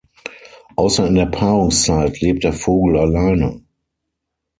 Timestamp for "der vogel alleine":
2.43-3.61